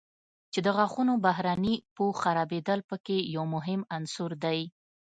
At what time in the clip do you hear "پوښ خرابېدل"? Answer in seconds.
1.95-2.79